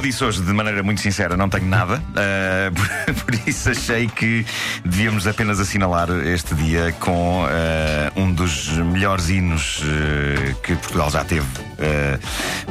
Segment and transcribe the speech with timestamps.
[0.00, 2.02] disse hoje de maneira muito sincera, não tenho nada.
[2.10, 2.74] Uh,
[3.14, 4.44] por, por, isso achei que
[4.84, 11.24] devíamos apenas assinalar este dia com uh, um dos melhores hinos uh, que Portugal já
[11.24, 11.46] teve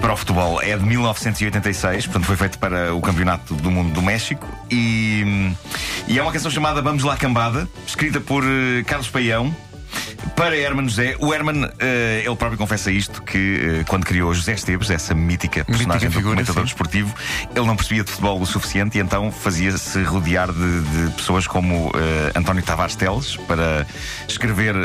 [0.02, 0.62] para o futebol.
[0.62, 5.54] É de 1986, portanto foi feito para o Campeonato do Mundo do México e,
[6.08, 8.44] e é uma canção chamada Vamos Lá Cambada, escrita por
[8.86, 9.56] Carlos Paião
[10.40, 11.70] para Herman José, o Herman, uh,
[12.24, 16.36] ele próprio confessa isto: que uh, quando criou José Esteves, essa mítica personagem mítica figura,
[16.36, 17.14] do comentador desportivo,
[17.54, 21.88] ele não percebia de futebol o suficiente e então fazia-se rodear de, de, pessoas como
[21.88, 21.92] uh,
[22.34, 23.86] António Tavares Teles para
[24.30, 24.76] escrever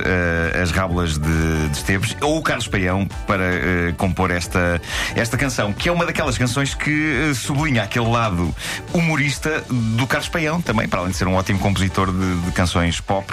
[0.61, 4.81] as rábulas de, de, Esteves, ou o Carlos Paião para compor esta,
[5.15, 8.55] esta canção, que é uma daquelas canções que sublinha aquele lado
[8.93, 13.01] humorista do Carlos Paião também, para além de ser um ótimo compositor de, de canções
[13.01, 13.33] pop,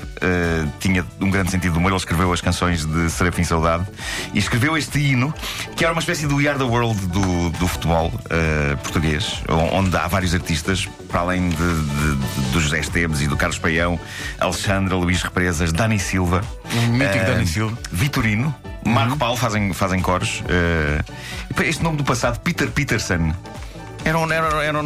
[0.80, 3.86] tinha um grande sentido de humor ele escreveu as canções de Serafim Saudade
[4.34, 5.34] e escreveu este hino,
[5.78, 9.96] que era uma espécie do We Are the World do, do futebol uh, português, onde
[9.96, 13.98] há vários artistas, para além de, de, de, do José Esteves e do Carlos Paião,
[14.38, 16.42] Alexandra, Luís Represas, Dani Silva,
[16.74, 18.54] um mítico uh, Dani Silva, Vitorino.
[18.86, 19.18] Marco uhum.
[19.18, 20.42] Paulo fazem, fazem coros.
[20.42, 23.34] Uh, este nome do passado, Peter Peterson.
[24.04, 24.80] Era um, era, era,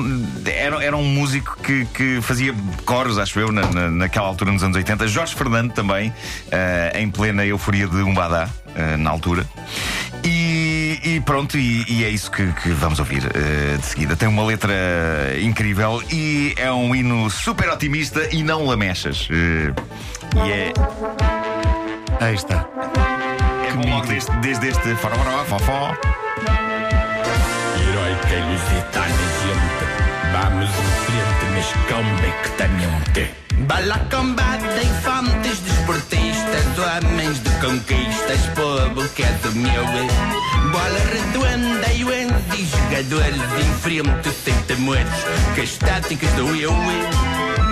[0.46, 2.54] era, era um músico que, que fazia
[2.86, 5.08] coros, acho eu, na, na, naquela altura, nos anos 80.
[5.08, 9.46] Jorge Fernando também, uh, em plena euforia de Umbadá, uh, na altura.
[10.24, 14.16] E, e pronto, e, e, é isso que, que vamos ouvir uh, de seguida.
[14.16, 14.74] Tem uma letra
[15.42, 19.30] incrível e é um hino super otimista e não lamechas.
[19.32, 20.74] e é.
[22.20, 22.68] Aí está.
[23.70, 25.96] É bom logo desde, desde este forró, fofó
[27.96, 28.58] heroica e
[30.32, 33.46] Vamos em frente, mas convictamente.
[33.68, 39.86] Bala combate, infantes, desportistas, homens de conquistas, povo que é do meu.
[40.72, 42.06] Bola redonda e
[42.58, 45.08] e jogadores em frente, sem temores,
[45.56, 46.72] que estáticas do eu.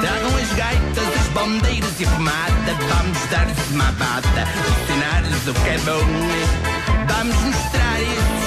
[0.02, 4.48] Tragam as gaitas, as bandeiras e pomada, vamos dar-lhes uma bata,
[4.84, 6.73] ensinar-lhes o que é bom.
[7.18, 8.44] Vamos mostrar isso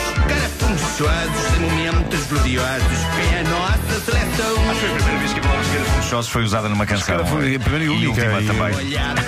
[0.58, 2.98] funchosos em momentos gloriosos.
[3.14, 4.70] Quem é a nossa seleção?
[4.70, 7.26] Acho que foi a primeira vez que a palavra esquerda funchosos foi usada numa canção.
[7.26, 8.04] Foi a primeira e única.
[8.04, 8.74] E última também.
[8.76, 9.22] Olhada,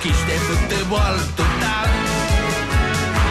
[0.00, 1.86] que isto é futebol total.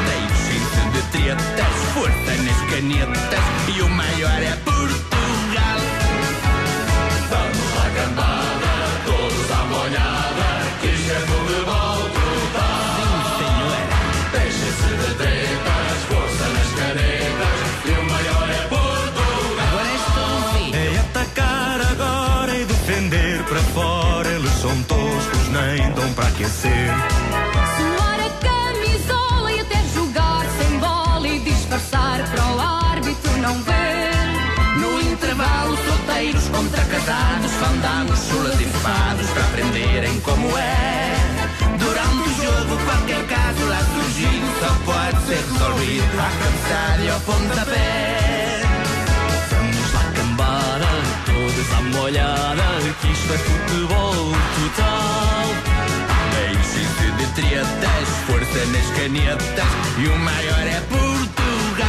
[0.08, 3.44] Deixem-se de tretas, força nas canetas.
[3.76, 5.91] E o maior é Portugal.
[24.62, 26.94] São toscos, nem dão para aquecer.
[27.78, 34.80] Suar a camisola e até jogar sem bola e disfarçar para o árbitro não ver.
[34.80, 40.81] No intervalo, solteiros contra casados, fandangos, chulas e fados para aprenderem como é.
[51.62, 52.64] Todos à molhada,
[53.02, 55.46] que isto é futebol total.
[56.32, 59.66] Deixem-se de tretas, força nas canetas
[59.98, 61.88] e o maior é Portugal.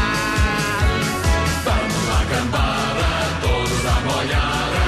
[1.65, 3.07] Vamos lá, cambada,
[3.41, 4.83] todos à molhada.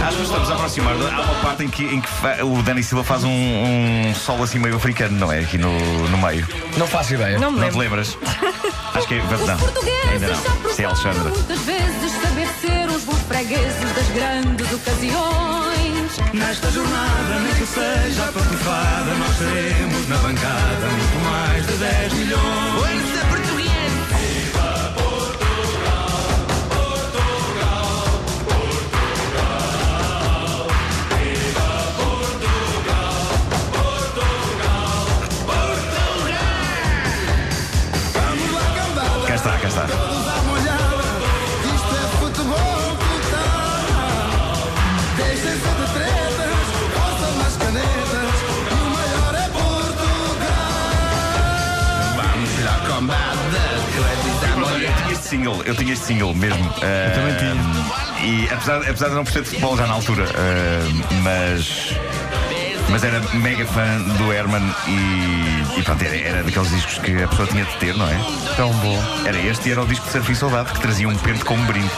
[0.00, 0.94] É Acho que estamos a aproximar.
[0.94, 2.08] Há uma parte em que, em que
[2.42, 5.40] o Dani Silva faz um, um solo assim meio africano, não é?
[5.40, 5.72] Aqui no,
[6.08, 6.46] no meio.
[6.76, 7.38] Não faço ideia.
[7.38, 8.16] Não, não te lembras?
[8.94, 9.18] Acho que é.
[9.18, 10.72] Não, ainda não.
[10.72, 11.30] Se é Alexandra.
[11.30, 16.18] Muitas vezes saber ser os bons fregueses das grandes ocasiões.
[16.34, 20.86] Nesta jornada, nem que seja a patifada, nós teremos na bancada
[55.50, 56.64] single, eu tinha este single mesmo.
[56.64, 57.54] Eu também tinha.
[58.22, 61.94] E apesar, apesar de não perceber de futebol já na altura, uh, mas.
[62.88, 67.28] Mas era mega fã do Herman e, e pronto, era, era, daqueles discos que a
[67.28, 68.20] pessoa tinha de ter, não é?
[68.56, 69.00] Tão bom.
[69.24, 71.88] Era este e era o disco de Surfing Saudade que trazia um pente como brinde.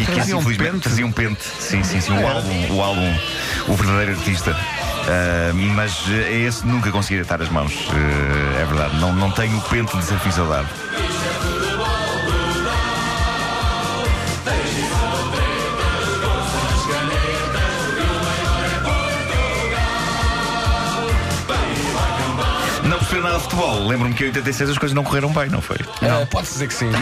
[0.00, 1.42] e que assim, infelizmente trazia um pente.
[1.42, 2.12] Sim, sim, sim.
[2.12, 3.14] O álbum, o álbum,
[3.66, 4.52] o verdadeiro artista.
[4.52, 7.72] Uh, mas a esse nunca consegui deitar as mãos.
[7.72, 9.00] Uh, é verdade.
[9.00, 10.68] Não, não tenho o pente de Surfing Saudade.
[23.38, 23.86] Não de futebol.
[23.86, 25.76] Lembro-me que em 86 as coisas não correram bem, não foi?
[26.02, 26.90] Ah, Pode-se dizer que sim.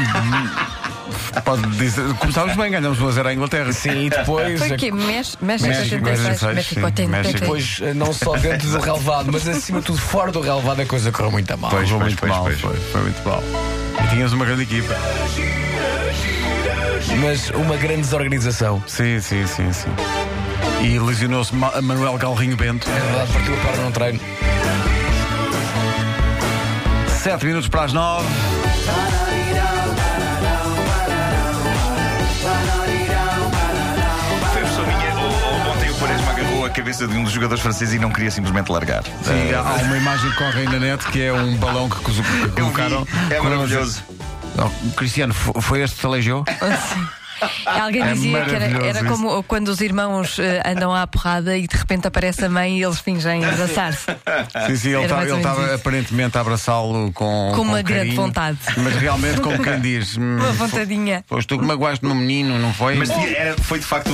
[1.44, 3.72] Pode dizer, começámos bem, ganhamos 1 a 0 à Inglaterra.
[3.72, 4.58] Sim, e depois.
[4.58, 4.90] Foi o quê?
[4.90, 7.08] México, México, México, 86, 86, México sim, 86.
[7.10, 7.40] México.
[7.40, 10.86] Depois, eh, não só dentro do relevado, mas acima de tudo fora do relevado, a
[10.86, 11.70] coisa correu muito a mal.
[11.70, 12.60] Pois, foi pois, muito pois, mal, pois.
[12.60, 13.42] Foi, foi muito mal.
[14.04, 14.94] E tínhamos uma grande equipa.
[17.22, 18.82] Mas uma grande desorganização.
[18.86, 19.90] Sim, sim, sim, sim.
[20.82, 22.88] E lesionou-se Ma- Manuel Galrinho Bento.
[22.90, 24.20] É verdade, partiu a perna num treino.
[27.26, 28.24] 7 minutos para as 9.
[34.52, 35.14] Foi a pessoa minha.
[35.16, 38.10] Ou, ou ontem o Quaresma agarrou a cabeça de um dos jogadores franceses e não
[38.10, 39.02] queria simplesmente largar.
[39.22, 41.96] Sim, há há uma imagem que corre aí na net que é um balão que,
[42.54, 43.06] colocaram.
[43.30, 44.02] É maravilhoso.
[44.58, 46.44] Oh, Cristiano, fo- foi este que te aleijou?
[47.66, 51.66] Alguém É dizia que era, era como quando os irmãos eh, andam à porrada e
[51.66, 54.06] de repente aparece a mãe e eles fingem abraçar-se.
[54.66, 55.24] Sim, sim, ele estava
[55.64, 55.74] isso.
[55.74, 57.52] aparentemente a abraçá-lo com.
[57.54, 58.58] Com uma grande carinho, vontade.
[58.76, 60.16] Mas realmente, como quem diz.
[60.18, 61.24] hum, Uma vontadinha.
[61.28, 62.94] Foste tu que magoaste no menino, não foi?
[62.96, 64.10] Mas era, foi de facto